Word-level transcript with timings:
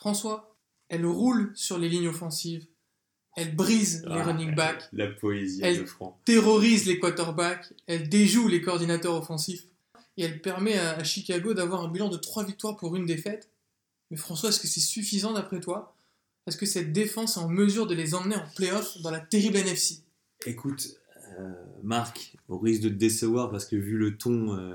François, 0.00 0.56
elle 0.88 1.06
roule 1.06 1.52
sur 1.54 1.78
les 1.78 1.88
lignes 1.88 2.08
offensives. 2.08 2.66
Elle 3.36 3.54
brise 3.54 4.02
les 4.06 4.12
Ah, 4.16 4.24
running 4.24 4.54
backs. 4.56 4.88
La 4.92 5.06
poésie 5.06 5.60
Elle- 5.62 5.84
de 5.84 5.86
terrorise 6.24 6.86
les 6.86 6.98
quarterbacks, 6.98 7.72
elle 7.86 8.08
déjoue 8.08 8.48
les 8.48 8.60
coordinateurs 8.60 9.14
offensifs 9.14 9.66
et 10.16 10.24
elle 10.24 10.40
permet 10.42 10.76
à, 10.76 10.96
à 10.96 11.04
Chicago 11.04 11.54
d'avoir 11.54 11.84
un 11.84 11.88
bilan 11.88 12.08
de 12.08 12.16
3 12.16 12.44
victoires 12.44 12.76
pour 12.76 12.96
une 12.96 13.06
défaite. 13.06 13.50
Mais 14.10 14.16
François, 14.16 14.48
est-ce 14.48 14.58
que 14.58 14.66
c'est 14.66 14.80
suffisant 14.80 15.32
d'après 15.34 15.60
toi? 15.60 15.94
Est-ce 16.46 16.56
que 16.56 16.66
cette 16.66 16.92
défense 16.92 17.36
est 17.36 17.40
en 17.40 17.48
mesure 17.48 17.86
de 17.86 17.94
les 17.94 18.14
emmener 18.14 18.34
en 18.34 18.44
playoff 18.56 19.00
dans 19.02 19.10
la 19.10 19.20
terrible 19.20 19.58
NFC 19.58 20.00
Écoute, 20.46 20.88
euh, 21.38 21.52
Marc, 21.84 22.34
au 22.48 22.58
risque 22.58 22.82
de 22.82 22.88
te 22.88 22.94
décevoir, 22.94 23.50
parce 23.50 23.66
que 23.66 23.76
vu 23.76 23.96
le 23.96 24.16
ton 24.16 24.56
euh, 24.56 24.74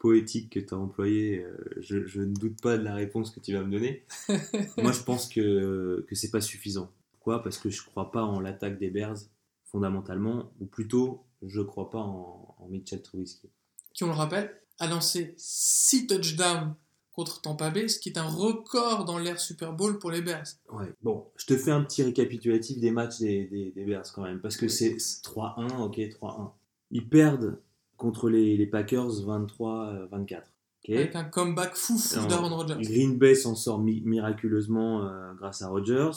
poétique 0.00 0.50
que 0.50 0.60
tu 0.60 0.74
as 0.74 0.78
employé, 0.78 1.44
euh, 1.44 1.56
je, 1.76 2.06
je 2.06 2.22
ne 2.22 2.34
doute 2.34 2.60
pas 2.60 2.78
de 2.78 2.82
la 2.82 2.94
réponse 2.94 3.30
que 3.30 3.38
tu 3.38 3.52
vas 3.52 3.62
me 3.62 3.70
donner. 3.70 4.02
Moi, 4.78 4.92
je 4.92 5.02
pense 5.02 5.28
que, 5.28 6.04
que 6.08 6.14
c'est 6.14 6.30
pas 6.30 6.40
suffisant. 6.40 6.90
Pourquoi? 7.12 7.42
Parce 7.42 7.58
que 7.58 7.68
je 7.68 7.84
crois 7.84 8.10
pas 8.10 8.22
en 8.22 8.40
l'attaque 8.40 8.78
des 8.78 8.90
Bears, 8.90 9.18
fondamentalement, 9.66 10.50
ou 10.58 10.64
plutôt, 10.64 11.22
je 11.42 11.60
crois 11.60 11.90
pas 11.90 11.98
en, 11.98 12.56
en 12.58 12.68
Mitchell 12.68 13.02
Trubisky. 13.02 13.50
Qui, 13.92 14.04
on 14.04 14.06
le 14.06 14.14
rappelle, 14.14 14.50
a 14.78 14.88
lancé 14.88 15.34
6 15.36 16.06
touchdowns 16.06 16.74
contre 17.12 17.42
Tampa 17.42 17.68
Bay, 17.68 17.88
ce 17.88 17.98
qui 17.98 18.08
est 18.08 18.18
un 18.18 18.28
record 18.28 19.04
dans 19.04 19.18
l'ère 19.18 19.38
Super 19.38 19.74
Bowl 19.74 19.98
pour 19.98 20.10
les 20.10 20.22
Bears. 20.22 20.46
Ouais. 20.72 20.94
Bon, 21.02 21.26
je 21.36 21.44
te 21.44 21.58
fais 21.58 21.72
un 21.72 21.84
petit 21.84 22.02
récapitulatif 22.02 22.78
des 22.78 22.90
matchs 22.90 23.18
des, 23.18 23.44
des, 23.44 23.70
des 23.72 23.84
Bears 23.84 24.10
quand 24.14 24.22
même, 24.22 24.40
parce 24.40 24.56
que 24.56 24.68
c'est 24.68 24.96
3-1, 24.96 25.82
ok, 25.82 25.96
3-1. 25.98 26.52
Ils 26.90 27.06
perdent 27.06 27.60
contre 28.00 28.28
les, 28.30 28.56
les 28.56 28.66
Packers 28.66 29.10
23-24. 29.10 30.10
ok 30.14 30.90
Avec 30.90 31.14
un 31.16 31.24
comeback 31.24 31.76
fou 31.76 31.98
fou 31.98 32.26
d'Aaron 32.26 32.54
Rodgers. 32.56 32.76
Green 32.80 33.16
Bay 33.18 33.34
s'en 33.34 33.54
sort 33.54 33.78
mi- 33.78 34.00
miraculeusement 34.04 35.06
euh, 35.06 35.32
grâce 35.34 35.62
à 35.62 35.68
Rodgers 35.68 36.10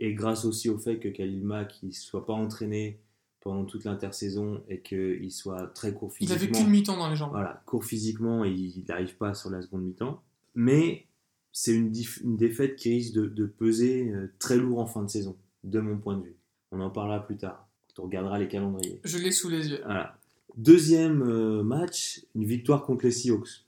et 0.00 0.14
grâce 0.14 0.44
aussi 0.44 0.68
au 0.68 0.78
fait 0.78 0.98
que 0.98 1.08
Khalil 1.08 1.44
Mack 1.44 1.78
ne 1.82 1.90
soit 1.92 2.26
pas 2.26 2.32
entraîné 2.32 2.98
pendant 3.40 3.64
toute 3.64 3.84
l'intersaison 3.84 4.62
et 4.68 4.80
qu'il 4.80 5.30
soit 5.32 5.68
très 5.68 5.92
court 5.94 6.12
Il 6.20 6.26
physiquement. 6.28 6.44
avait 6.44 6.50
qu'une 6.64 6.70
mi-temps 6.70 6.96
dans 6.96 7.08
les 7.10 7.16
jambes. 7.16 7.30
Voilà, 7.32 7.62
court 7.66 7.84
physiquement 7.84 8.44
et 8.44 8.50
il 8.50 8.84
n'arrive 8.88 9.16
pas 9.16 9.34
sur 9.34 9.50
la 9.50 9.62
seconde 9.62 9.82
mi-temps. 9.84 10.20
Mais 10.54 11.06
c'est 11.52 11.72
une, 11.74 11.92
défaite 12.36 12.76
qui 12.76 12.90
risque 12.90 13.14
de, 13.14 13.26
de 13.26 13.46
peser 13.46 14.10
euh, 14.10 14.32
très 14.38 14.56
lourd 14.56 14.78
en 14.80 14.86
fin 14.86 15.02
de 15.02 15.10
saison, 15.10 15.36
de 15.64 15.80
mon 15.80 15.98
point 15.98 16.16
de 16.16 16.24
vue. 16.24 16.36
On 16.70 16.80
en 16.80 16.90
parlera 16.90 17.24
plus 17.24 17.36
tard, 17.36 17.68
quand 17.94 18.02
on 18.02 18.06
regardera 18.06 18.38
les 18.38 18.48
calendriers. 18.48 19.00
Je 19.04 19.18
l'ai 19.18 19.30
sous 19.32 19.48
les 19.50 19.68
yeux. 19.70 19.80
Voilà. 19.84 20.16
Deuxième 20.56 21.22
euh, 21.22 21.62
match, 21.62 22.24
une 22.34 22.44
victoire 22.44 22.84
contre 22.84 23.06
les 23.06 23.10
Seahawks. 23.12 23.66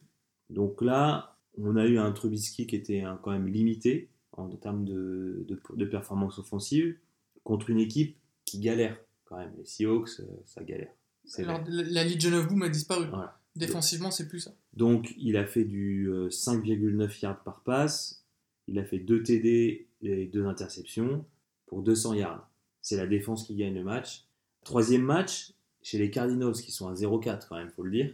Donc 0.50 0.82
là, 0.82 1.36
on 1.56 1.76
a 1.76 1.86
eu 1.86 1.98
un 1.98 2.12
Trubisky 2.12 2.66
qui 2.66 2.76
était 2.76 3.00
hein, 3.00 3.18
quand 3.22 3.30
même 3.30 3.48
limité 3.48 4.10
en 4.32 4.48
termes 4.48 4.84
de, 4.84 5.44
de, 5.48 5.60
de 5.74 5.84
performance 5.84 6.38
offensive 6.38 6.96
contre 7.42 7.70
une 7.70 7.78
équipe 7.78 8.16
qui 8.44 8.58
galère 8.58 8.98
quand 9.24 9.38
même. 9.38 9.52
Les 9.58 9.64
Seahawks, 9.64 10.20
euh, 10.20 10.24
ça 10.44 10.62
galère. 10.62 10.92
Alors, 11.38 11.62
la, 11.66 11.82
la 11.84 12.04
Legion 12.04 12.32
of 12.34 12.48
Boom 12.48 12.62
a 12.62 12.68
disparu. 12.68 13.06
Voilà. 13.08 13.38
Défensivement, 13.56 14.10
c'est 14.10 14.28
plus 14.28 14.40
ça. 14.40 14.54
Donc, 14.74 15.14
il 15.16 15.36
a 15.36 15.46
fait 15.46 15.64
du 15.64 16.08
euh, 16.10 16.28
5,9 16.28 17.20
yards 17.22 17.42
par 17.44 17.62
passe. 17.62 18.24
Il 18.66 18.78
a 18.78 18.84
fait 18.84 18.98
2 18.98 19.22
TD 19.22 19.86
et 20.02 20.26
2 20.26 20.46
interceptions 20.46 21.24
pour 21.66 21.82
200 21.82 22.14
yards. 22.14 22.50
C'est 22.82 22.96
la 22.96 23.06
défense 23.06 23.46
qui 23.46 23.54
gagne 23.54 23.74
le 23.74 23.84
match. 23.84 24.26
Troisième 24.64 25.02
match, 25.02 25.53
chez 25.84 25.98
les 25.98 26.10
Cardinals, 26.10 26.54
qui 26.54 26.72
sont 26.72 26.88
à 26.88 26.94
0-4 26.94 27.46
quand 27.48 27.56
même, 27.56 27.70
faut 27.70 27.82
le 27.84 27.90
dire, 27.92 28.12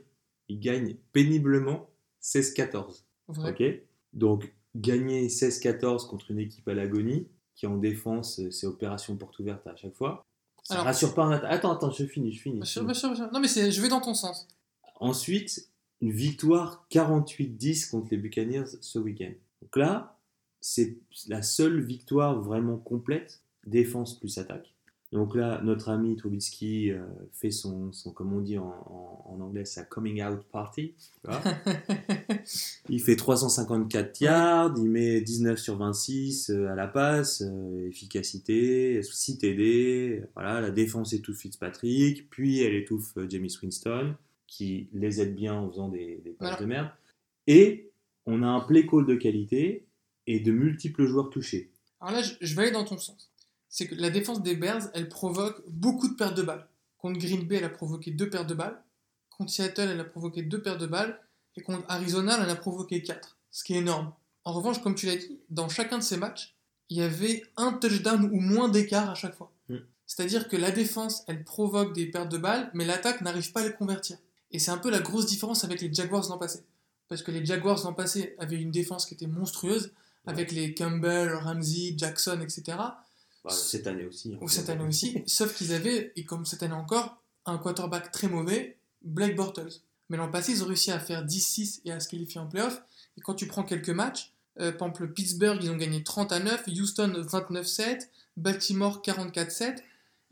ils 0.49 0.59
gagnent 0.61 0.97
péniblement 1.13 1.89
16-14. 2.21 3.05
Vrai. 3.29 3.51
Ok 3.53 3.83
Donc, 4.13 4.53
gagner 4.75 5.29
16-14 5.29 6.07
contre 6.09 6.33
une 6.33 6.41
équipe 6.41 6.67
à 6.69 6.75
l'agonie, 6.75 7.29
qui 7.55 7.67
en 7.67 7.77
défense, 7.77 8.41
euh, 8.41 8.51
c'est 8.51 8.67
opération 8.67 9.17
porte 9.17 9.39
ouverte 9.39 9.67
à 9.67 9.77
chaque 9.77 9.95
fois. 9.95 10.25
Ça 10.65 10.75
Alors- 10.75 10.87
rassure 10.87 11.15
pas 11.15 11.33
Attends, 11.47 11.73
attends, 11.73 11.91
je 11.91 12.05
finis, 12.05 12.33
je 12.33 12.43
finis. 12.43 12.59
Non, 12.59 13.41
mais 13.41 13.48
c'est- 13.48 13.71
je 13.71 13.80
vais 13.80 13.89
dans 13.89 14.01
ton 14.01 14.14
sens. 14.14 14.48
Ensuite, 14.98 15.69
une 16.01 16.11
victoire 16.13 16.86
48-10 16.91 17.86
contre 17.86 18.09
les 18.11 18.17
Buccaneers 18.17 18.64
ce 18.80 18.98
week-end. 18.98 19.33
Donc 19.63 19.77
là, 19.77 20.19
c'est 20.61 20.98
la 21.29 21.42
seule 21.42 21.80
victoire 21.80 22.41
vraiment 22.41 22.79
complète, 22.79 23.42
défense 23.67 24.19
plus 24.19 24.39
attaque. 24.39 24.75
Donc 25.13 25.35
là, 25.35 25.61
notre 25.65 25.89
ami 25.89 26.15
Trubisky 26.15 26.93
euh, 26.93 27.01
fait 27.33 27.51
son, 27.51 27.91
son, 27.93 28.13
comme 28.13 28.33
on 28.33 28.41
dit 28.41 28.59
en, 28.59 28.65
en- 28.67 29.25
en 29.35 29.41
anglais, 29.41 29.65
sa 29.65 29.83
coming 29.83 30.23
out 30.23 30.41
party. 30.53 30.95
il 32.89 33.01
fait 33.03 33.17
354 33.17 34.21
yards, 34.21 34.75
il 34.77 34.85
met 34.91 35.21
19 35.21 35.59
sur 35.59 35.77
26 35.77 36.51
euh, 36.51 36.69
à 36.69 36.75
la 36.75 36.87
passe, 36.87 37.43
euh, 37.43 37.89
efficacité, 37.89 39.03
6 39.03 39.39
TD, 39.39 40.23
voilà, 40.35 40.61
la 40.61 40.71
défense 40.71 41.13
étouffe 41.13 41.39
Fitzpatrick, 41.39 42.29
puis 42.31 42.61
elle 42.63 42.75
étouffe 42.75 43.15
James 43.29 43.48
Winston, 43.63 44.15
qui 44.47 44.89
les 44.92 45.21
aide 45.21 45.35
bien 45.35 45.55
en 45.55 45.69
faisant 45.71 45.89
des, 45.89 46.21
des 46.25 46.31
passes 46.31 46.51
Voilà. 46.51 46.61
de 46.61 46.67
merde. 46.67 46.89
Et 47.47 47.91
on 48.27 48.42
a 48.42 48.47
un 48.47 48.61
play 48.61 48.87
call 48.87 49.07
de 49.07 49.15
qualité 49.15 49.87
et 50.27 50.41
de 50.41 50.53
multiples 50.53 51.07
joueurs 51.07 51.31
touchés. 51.31 51.71
Alors 52.01 52.21
là, 52.21 52.23
je 52.41 52.55
vais 52.55 52.63
aller 52.63 52.71
dans 52.73 52.85
ton 52.85 52.98
sens. 52.98 53.31
C'est 53.70 53.86
que 53.86 53.95
la 53.95 54.11
défense 54.11 54.42
des 54.42 54.57
Bears, 54.57 54.91
elle 54.95 55.08
provoque 55.08 55.63
beaucoup 55.69 56.08
de 56.08 56.14
pertes 56.14 56.36
de 56.36 56.42
balles. 56.42 56.67
Contre 56.98 57.19
Green 57.19 57.47
Bay, 57.47 57.57
elle 57.57 57.64
a 57.64 57.70
provoqué 57.70 58.11
deux 58.11 58.29
pertes 58.29 58.48
de 58.48 58.55
balles. 58.55 58.83
Contre 59.31 59.51
Seattle, 59.51 59.89
elle 59.92 60.01
a 60.01 60.05
provoqué 60.05 60.42
deux 60.42 60.61
pertes 60.61 60.81
de 60.81 60.86
balles. 60.86 61.19
Et 61.57 61.63
contre 61.63 61.85
Arizona, 61.89 62.36
elle 62.36 62.48
en 62.48 62.53
a 62.53 62.57
provoqué 62.57 63.03
quatre. 63.03 63.39
Ce 63.51 63.64
qui 63.64 63.75
est 63.75 63.79
énorme. 63.79 64.13
En 64.45 64.53
revanche, 64.53 64.83
comme 64.83 64.95
tu 64.95 65.07
l'as 65.07 65.17
dit, 65.17 65.39
dans 65.48 65.69
chacun 65.69 65.98
de 65.98 66.03
ces 66.03 66.17
matchs, 66.17 66.57
il 66.89 66.98
y 66.98 67.03
avait 67.03 67.45
un 67.57 67.73
touchdown 67.73 68.29
ou 68.33 68.41
moins 68.41 68.69
d'écart 68.69 69.11
à 69.11 69.14
chaque 69.14 69.35
fois. 69.35 69.53
Mm. 69.69 69.77
C'est-à-dire 70.07 70.48
que 70.48 70.57
la 70.57 70.73
défense, 70.73 71.23
elle 71.29 71.45
provoque 71.45 71.95
des 71.95 72.07
pertes 72.07 72.30
de 72.30 72.39
balles, 72.39 72.70
mais 72.75 72.85
l'attaque 72.85 73.20
n'arrive 73.20 73.53
pas 73.53 73.61
à 73.61 73.69
les 73.69 73.73
convertir. 73.73 74.19
Et 74.51 74.59
c'est 74.59 74.73
un 74.73 74.79
peu 74.79 74.91
la 74.91 74.98
grosse 74.98 75.27
différence 75.27 75.63
avec 75.63 75.80
les 75.80 75.92
Jaguars 75.92 76.29
l'an 76.29 76.39
passé. 76.39 76.64
Parce 77.09 77.23
que 77.23 77.30
les 77.30 77.45
Jaguars 77.45 77.80
l'an 77.85 77.92
passé 77.92 78.35
avaient 78.39 78.61
une 78.61 78.73
défense 78.73 79.07
qui 79.07 79.14
était 79.14 79.29
monstrueuse, 79.29 79.92
avec 80.27 80.53
les 80.53 80.75
Campbell, 80.75 81.33
Ramsey, 81.35 81.95
Jackson, 81.97 82.41
etc. 82.41 82.77
Bah, 83.45 83.51
cette 83.51 83.86
année 83.86 84.05
aussi. 84.05 84.33
hein. 84.34 84.39
Ou 84.40 84.48
cette 84.48 84.68
année 84.68 84.84
aussi, 84.89 85.23
sauf 85.27 85.55
qu'ils 85.55 85.73
avaient, 85.73 86.12
et 86.17 86.24
comme 86.24 86.45
cette 86.45 86.62
année 86.62 86.74
encore, 86.74 87.17
un 87.46 87.58
quarterback 87.58 88.11
très 88.12 88.28
mauvais, 88.28 88.77
Blake 89.02 89.34
Bortles. 89.36 89.70
Mais 90.08 90.17
l'an 90.17 90.30
passé, 90.30 90.52
ils 90.52 90.62
ont 90.62 90.67
réussi 90.67 90.90
à 90.90 90.98
faire 90.98 91.24
10-6 91.24 91.80
et 91.84 91.92
à 91.92 92.00
se 92.00 92.08
qualifier 92.08 92.40
en 92.40 92.46
playoff. 92.46 92.83
Et 93.17 93.20
quand 93.20 93.34
tu 93.34 93.46
prends 93.46 93.62
quelques 93.62 93.90
matchs, 93.90 94.33
euh, 94.58 94.73
par 94.73 94.89
exemple 94.89 95.08
Pittsburgh, 95.12 95.58
ils 95.62 95.70
ont 95.70 95.77
gagné 95.77 96.02
30 96.02 96.33
à 96.33 96.40
9, 96.40 96.64
Houston 96.68 97.12
29-7, 97.27 98.08
Baltimore 98.36 99.00
44-7. 99.02 99.79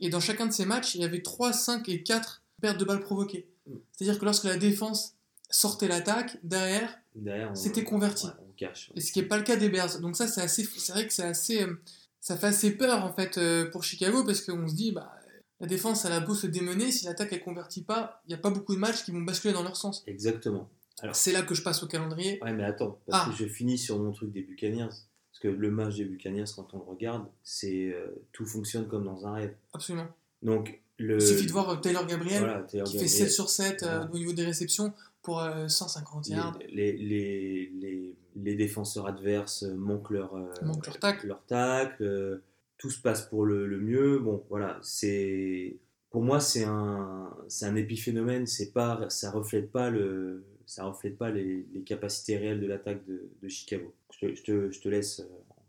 Et 0.01 0.09
dans 0.09 0.19
chacun 0.19 0.45
de 0.47 0.51
ces 0.53 0.65
matchs, 0.65 0.95
il 0.95 1.01
y 1.01 1.05
avait 1.05 1.21
3, 1.21 1.53
5 1.53 1.87
et 1.89 2.03
4 2.03 2.41
pertes 2.61 2.77
de 2.77 2.85
balles 2.85 2.99
provoquées. 2.99 3.47
Mm. 3.67 3.75
C'est-à-dire 3.93 4.19
que 4.19 4.25
lorsque 4.25 4.43
la 4.43 4.57
défense 4.57 5.15
sortait 5.49 5.87
l'attaque, 5.87 6.37
derrière, 6.43 6.99
C'était 7.55 7.83
converti. 7.83 8.27
ouais, 8.27 8.31
on 8.47 8.51
cache. 8.53 8.91
et 8.95 9.01
ce 9.01 9.11
qui 9.11 9.19
n'est 9.19 9.25
pas 9.27 9.37
le 9.37 9.43
cas 9.43 9.55
des 9.55 9.69
Bears. 9.69 9.99
Donc 9.99 10.15
ça, 10.15 10.27
c'est 10.27 10.41
assez, 10.41 10.63
c'est 10.77 10.91
vrai 10.91 11.07
que 11.07 11.13
c'est 11.13 11.23
assez, 11.23 11.63
euh, 11.63 11.81
ça 12.21 12.37
fait 12.37 12.47
assez 12.47 12.71
peur 12.71 13.03
en 13.05 13.13
fait 13.13 13.37
euh, 13.37 13.69
pour 13.71 13.83
Chicago 13.83 14.23
parce 14.23 14.41
qu'on 14.41 14.67
se 14.67 14.75
dit, 14.75 14.91
bah, 14.91 15.11
la 15.59 15.67
défense, 15.67 16.05
elle 16.05 16.13
a 16.13 16.19
beau 16.21 16.35
se 16.35 16.47
démener, 16.47 16.91
si 16.91 17.05
l'attaque 17.05 17.29
elle 17.33 17.41
convertit 17.43 17.83
pas, 17.83 18.21
il 18.25 18.29
n'y 18.29 18.33
a 18.35 18.37
pas 18.37 18.49
beaucoup 18.49 18.73
de 18.75 18.79
matchs 18.79 19.03
qui 19.03 19.11
vont 19.11 19.21
basculer 19.21 19.53
dans 19.53 19.63
leur 19.63 19.75
sens. 19.75 20.03
Exactement. 20.07 20.69
Alors, 21.01 21.15
C'est 21.15 21.31
là 21.31 21.41
que 21.43 21.55
je 21.55 21.61
passe 21.63 21.81
au 21.83 21.87
calendrier. 21.87 22.39
Ouais, 22.43 22.53
mais 22.53 22.63
attends, 22.63 22.99
parce 23.07 23.27
Ah. 23.27 23.29
que 23.31 23.35
je 23.37 23.47
finis 23.49 23.77
sur 23.77 23.99
mon 23.99 24.11
truc 24.11 24.31
des 24.31 24.41
Buccaneers. 24.41 24.87
Parce 24.87 25.39
que 25.41 25.47
le 25.47 25.71
match 25.71 25.95
des 25.95 26.05
Buccaneers, 26.05 26.45
quand 26.55 26.73
on 26.73 26.77
le 26.79 26.83
regarde, 26.83 27.25
c'est 27.43 27.87
euh, 27.93 28.07
tout 28.33 28.45
fonctionne 28.45 28.87
comme 28.87 29.05
dans 29.05 29.25
un 29.25 29.33
rêve. 29.33 29.55
Absolument. 29.73 30.07
Donc, 30.41 30.81
le. 30.97 31.15
Il 31.15 31.21
suffit 31.25 31.45
de 31.45 31.51
voir 31.51 31.69
euh, 31.69 31.75
Taylor 31.77 32.05
Gabriel 32.05 32.39
voilà, 32.39 32.59
Taylor 32.63 32.85
qui 32.87 32.97
fait 32.99 33.05
Gabriel. 33.05 33.27
7 33.27 33.31
sur 33.31 33.49
7 33.49 33.83
euh, 33.83 33.85
Voilà. 33.99 34.11
au 34.11 34.17
niveau 34.17 34.33
des 34.33 34.43
réceptions 34.45 34.93
pour 35.21 35.41
euh, 35.41 35.67
150 35.67 36.27
yards. 36.29 36.57
les, 36.69 36.93
les, 36.93 38.15
les, 38.35 38.55
défenseurs 38.55 39.07
adverses 39.07 39.63
euh, 39.63 39.75
manquent 39.75 40.11
leur, 40.11 40.35
euh, 40.35 40.51
Manquent 40.63 40.85
leur 40.87 40.99
tacle. 40.99 41.27
leur 41.27 41.45
tacle, 41.45 42.03
euh, 42.03 42.43
tout 42.77 42.89
se 42.89 43.01
passe 43.01 43.23
pour 43.23 43.45
le, 43.45 43.67
le 43.67 43.79
mieux. 43.79 44.19
Bon, 44.19 44.45
voilà, 44.49 44.79
c'est 44.81 45.77
pour 46.09 46.21
moi 46.23 46.39
c'est 46.39 46.63
un 46.63 47.29
c'est 47.47 47.65
un 47.65 47.75
épiphénomène. 47.75 48.47
C'est 48.47 48.71
pas 48.71 49.09
ça 49.09 49.31
reflète 49.31 49.71
pas 49.71 49.89
le 49.89 50.45
ça 50.65 50.85
reflète 50.85 51.17
pas 51.17 51.31
les, 51.31 51.65
les 51.73 51.81
capacités 51.81 52.37
réelles 52.37 52.61
de 52.61 52.67
l'attaque 52.67 53.03
de, 53.05 53.29
de 53.41 53.47
Chicago. 53.49 53.93
Je 54.13 54.27
te, 54.27 54.35
je, 54.35 54.43
te, 54.43 54.71
je 54.71 54.79
te 54.79 54.87
laisse 54.87 55.19
euh, 55.19 55.23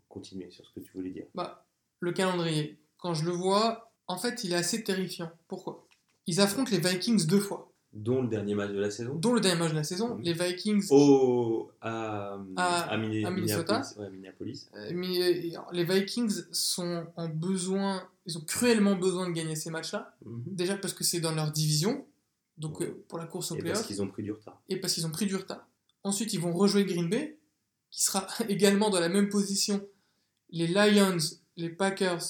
continuer 0.07 0.51
sur 0.51 0.63
ce 0.65 0.71
que 0.73 0.79
tu 0.79 0.91
voulais 0.93 1.09
dire. 1.09 1.25
Bah, 1.33 1.65
le 1.99 2.11
calendrier, 2.11 2.77
quand 2.99 3.15
je 3.15 3.25
le 3.25 3.31
vois, 3.31 3.91
en 4.07 4.17
fait, 4.17 4.43
il 4.43 4.53
est 4.53 4.57
assez 4.57 4.83
terrifiant. 4.83 5.31
Pourquoi? 5.47 5.87
Ils 6.27 6.39
affrontent 6.39 6.69
les 6.69 6.77
Vikings 6.77 7.25
deux 7.25 7.39
fois, 7.39 7.70
Dont 7.93 8.21
le 8.21 8.29
dernier 8.29 8.55
match 8.55 8.71
de 8.71 8.79
la 8.79 8.89
saison. 8.89 9.15
dont 9.15 9.33
le 9.33 9.41
dernier 9.41 9.59
match 9.59 9.71
de 9.71 9.75
la 9.75 9.83
saison. 9.83 10.17
Les 10.23 10.31
Vikings 10.33 10.87
Au 10.91 11.69
à, 11.81 12.37
À- 12.55 12.79
à, 12.89 12.97
Minne- 12.97 13.25
à 13.25 13.31
Minnesota. 13.31 13.81
Minneapolis. 13.81 13.97
Ouais, 13.99 14.09
Minneapolis. 14.09 14.69
Euh, 14.75 15.57
euh, 15.57 15.61
les 15.73 15.83
Vikings 15.83 16.43
sont 16.51 17.05
en 17.17 17.27
besoin, 17.27 18.07
ils 18.25 18.37
ont 18.37 18.41
cruellement 18.45 18.95
besoin 18.95 19.27
de 19.27 19.33
gagner 19.33 19.55
ces 19.57 19.69
matchs-là. 19.71 20.15
Mhm. 20.25 20.43
Déjà 20.47 20.77
parce 20.77 20.93
que 20.93 21.03
c'est 21.03 21.19
dans 21.19 21.35
leur 21.35 21.51
division, 21.51 22.05
donc 22.57 22.81
euh, 22.81 23.03
pour 23.09 23.17
la 23.19 23.25
course 23.25 23.51
au 23.51 23.55
Et 23.55 23.57
parce 23.59 23.71
playoff, 23.71 23.87
qu'ils 23.87 24.01
ont 24.01 24.07
pris 24.07 24.23
du 24.23 24.31
retard. 24.31 24.61
et 24.69 24.77
parce 24.77 24.93
qu'ils 24.93 25.05
ont 25.05 25.11
pris 25.11 25.25
du 25.25 25.35
retard. 25.35 25.67
Ensuite, 26.03 26.33
ils 26.33 26.39
vont 26.39 26.53
rejouer 26.53 26.85
Green 26.85 27.09
Bay, 27.09 27.37
qui 27.89 28.03
sera 28.03 28.25
également 28.49 28.89
dans 28.89 29.01
la 29.01 29.09
même 29.09 29.27
position. 29.27 29.85
Les 30.49 30.67
Lions, 30.67 31.17
les 31.57 31.69
Packers, 31.69 32.21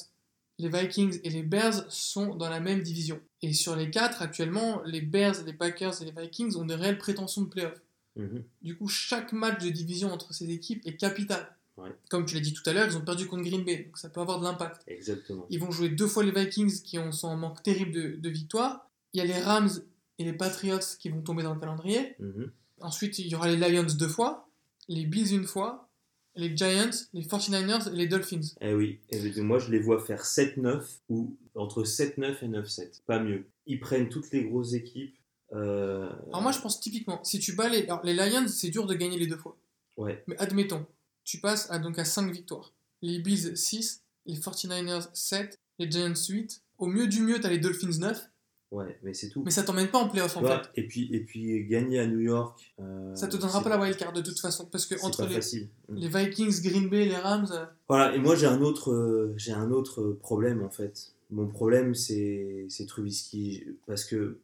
les 0.62 0.70
Vikings 0.70 1.20
et 1.24 1.30
les 1.30 1.42
Bears 1.42 1.92
sont 1.92 2.36
dans 2.36 2.50
la 2.50 2.60
même 2.60 2.82
division. 2.84 3.20
Et 3.42 3.54
sur 3.54 3.76
les 3.76 3.90
quatre, 3.90 4.22
actuellement, 4.22 4.82
les 4.86 5.02
Bears, 5.02 5.44
les 5.46 5.54
Packers 5.54 6.02
et 6.02 6.06
les 6.06 6.12
Vikings 6.12 6.56
ont 6.56 6.66
de 6.66 6.74
réelles 6.74 7.00
prétentions 7.00 7.42
de 7.42 7.48
playoff. 7.48 7.82
Mhm. 8.16 8.44
Du 8.62 8.78
coup, 8.78 8.88
chaque 8.88 9.34
match 9.34 9.64
de 9.64 9.70
division 9.70 10.12
entre 10.12 10.34
ces 10.34 10.50
équipes 10.52 10.82
est 10.86 10.96
capital. 10.96 11.48
Ouais. 11.78 11.90
Comme 12.10 12.26
tu 12.26 12.36
l'as 12.36 12.42
dit 12.42 12.54
tout 12.54 12.68
à 12.70 12.74
l'heure, 12.74 12.86
ils 12.88 12.96
ont 12.96 13.02
perdu 13.02 13.26
contre 13.26 13.44
Green 13.44 13.64
Bay, 13.64 13.86
donc 13.86 13.98
ça 13.98 14.10
peut 14.10 14.22
avoir 14.22 14.40
de 14.40 14.44
l'impact. 14.44 14.84
Exactement. 14.88 15.48
Ils 15.50 15.60
vont 15.60 15.72
jouer 15.72 15.90
deux 15.90 16.08
fois 16.08 16.24
les 16.24 16.32
Vikings 16.32 16.84
qui 16.84 17.00
ont, 17.00 17.12
sont 17.12 17.30
en 17.30 17.38
manque 17.38 17.64
terrible 17.64 17.92
de, 17.92 18.16
de 18.18 18.30
victoires. 18.30 18.88
Il 19.14 19.18
y 19.18 19.22
a 19.22 19.26
les 19.26 19.40
Rams 19.40 19.72
et 20.20 20.24
les 20.24 20.34
Patriots 20.34 20.80
qui 21.00 21.10
vont 21.10 21.22
tomber 21.22 21.42
dans 21.42 21.54
le 21.54 21.60
calendrier. 21.60 22.16
Mhm. 22.20 22.52
Ensuite, 22.82 23.18
il 23.18 23.28
y 23.28 23.36
aura 23.36 23.48
les 23.50 23.58
Lions 23.58 23.88
deux 23.98 24.08
fois, 24.08 24.48
les 24.88 25.06
Bills 25.06 25.34
une 25.34 25.46
fois, 25.46 25.90
les 26.36 26.56
Giants, 26.56 26.90
les 27.14 27.24
49ers 27.24 27.92
et 27.92 27.96
les 27.96 28.08
Dolphins. 28.08 28.42
Eh 28.62 28.74
oui, 28.74 29.00
et 29.10 29.42
moi 29.42 29.60
je 29.60 29.70
les 29.72 29.80
vois 29.80 30.00
faire 30.04 30.24
7-9 30.24 30.82
ou 31.10 31.36
entre 31.56 31.84
7-9 31.84 32.36
et 32.44 32.48
9-7, 32.48 33.02
pas 33.06 33.20
mieux. 33.20 33.46
Ils 33.66 33.80
prennent 33.80 34.10
toutes 34.10 34.32
les 34.32 34.44
grosses 34.46 34.74
équipes. 34.74 35.16
euh, 35.54 36.10
Alors 36.30 36.42
moi, 36.42 36.52
je 36.52 36.60
pense 36.60 36.80
typiquement, 36.80 37.24
si 37.24 37.40
tu 37.40 37.54
bats 37.54 37.70
les, 37.70 37.84
alors, 37.84 38.04
les 38.06 38.14
Lions, 38.14 38.48
c'est 38.48 38.70
dur 38.70 38.86
de 38.88 38.94
gagner 38.94 39.18
les 39.20 39.28
deux 39.28 39.38
fois. 39.38 39.58
Ouais, 39.98 40.24
Mais 40.28 40.38
admettons, 40.38 40.86
tu 41.24 41.40
passes 41.40 41.70
à, 41.70 41.78
donc 41.80 42.00
à 42.00 42.06
5 42.06 42.32
victoires. 42.32 42.74
Les 43.02 43.20
Bills 43.20 43.56
6, 43.58 44.04
les 44.26 44.36
49ers 44.38 45.10
7, 45.14 45.60
les 45.80 45.92
Giants 45.92 46.14
8. 46.16 46.62
Au 46.78 46.88
mieux 46.88 47.08
du 47.08 47.22
mieux, 47.22 47.40
tu 47.40 47.46
as 47.46 47.50
les 47.50 47.60
Dolphins 47.60 48.00
9, 48.00 48.30
ouais, 48.72 48.98
mais 49.04 49.14
c'est 49.14 49.30
tout. 49.30 49.44
mais 49.44 49.52
ça 49.52 49.64
t'emmène 49.64 49.88
pas 49.90 50.00
en 50.00 50.10
playoff 50.10 50.36
en 50.38 50.44
fait. 50.44 50.70
et, 50.76 50.88
puis, 50.88 51.10
et 51.14 51.20
puis 51.20 51.66
gagner 51.66 52.00
à 52.00 52.08
New 52.08 52.20
York. 52.20 52.74
euh, 52.80 53.16
Ça 53.16 53.28
te 53.28 53.38
donnera 53.38 53.60
c'est 53.60 53.64
pas 53.64 53.70
la 53.70 53.82
wildcard 53.82 54.14
de 54.14 54.22
toute 54.22 54.40
façon, 54.40 54.66
parce 54.72 54.86
que 54.86 54.96
entre 55.04 55.20
pas 55.20 55.28
les. 55.28 55.70
Mm. 55.90 55.96
les 55.96 56.08
Vikings, 56.08 56.62
Green 56.62 56.90
Bay, 56.90 57.06
les 57.06 57.18
Rams, 57.18 57.48
euh, 57.52 57.66
Voilà, 57.88 58.16
et 58.16 58.20
moi 58.20 58.36
j'ai 58.36 58.48
un 58.48 58.62
autre, 58.62 58.92
euh, 58.92 59.34
j'ai 59.38 59.52
un 59.54 59.72
autre 59.72 60.18
problème 60.22 60.64
en 60.64 60.70
fait. 60.70 61.14
Mon 61.30 61.48
problème 61.48 61.96
c'est, 61.96 62.66
c'est 62.70 62.86
Trubisky 62.86 63.64
parce 63.88 64.04
que 64.06 64.40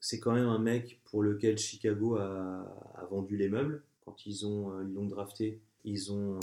c'est 0.00 0.20
quand 0.20 0.32
même 0.32 0.46
un 0.46 0.58
mec 0.60 1.00
pour 1.04 1.22
lequel 1.22 1.58
Chicago 1.58 2.16
a, 2.16 2.64
a 2.94 3.04
vendu 3.10 3.36
les 3.36 3.48
meubles 3.48 3.82
quand 4.04 4.24
ils 4.26 4.46
ont 4.46 4.70
euh, 4.72 4.84
ils 4.86 4.94
l'ont 4.94 5.06
drafté. 5.06 5.60
Ils 5.84 6.12
ont, 6.12 6.38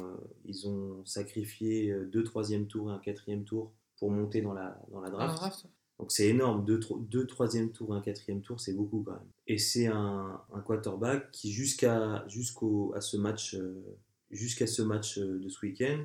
ils 0.46 0.68
ont 0.68 1.04
sacrifié 1.06 1.94
deux 2.12 2.24
troisième 2.24 2.66
tours 2.68 2.90
et 2.90 2.94
un 2.94 2.98
quatrième 3.00 3.44
tour 3.44 3.72
pour 4.00 4.10
monter 4.10 4.42
dans 4.42 4.54
la, 4.54 4.80
dans 4.92 5.02
la 5.02 5.10
draft. 5.12 5.68
Donc 6.00 6.12
c'est 6.12 6.28
énorme, 6.28 6.66
deux, 6.66 6.80
tro- 6.80 7.00
deux 7.00 7.26
troisième 7.26 7.72
tours 7.72 7.94
et 7.96 7.98
un 7.98 8.02
quatrième 8.02 8.42
tour, 8.42 8.60
c'est 8.60 8.74
beaucoup 8.74 9.02
quand 9.04 9.14
même. 9.14 9.30
Et 9.48 9.58
c'est 9.58 9.88
un, 9.88 10.42
un 10.54 10.60
quarterback 10.62 11.32
qui 11.32 11.52
jusqu'à 11.52 12.26
jusqu'au 12.28 12.94
à 12.96 13.02
ce 13.02 13.16
match 13.18 13.56
euh, 13.56 13.82
jusqu'à 14.32 14.68
ce 14.68 14.82
match 14.82 15.18
euh, 15.18 15.40
de 15.40 15.48
ce 15.50 15.66
week-end 15.66 16.04